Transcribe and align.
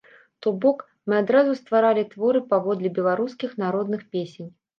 То 0.43 0.51
бок, 0.61 0.79
мы 1.11 1.17
адразу 1.23 1.51
стваралі 1.59 2.03
творы 2.15 2.41
паводле 2.55 2.93
беларускіх 2.97 3.55
народных 3.67 4.01
песень. 4.17 4.51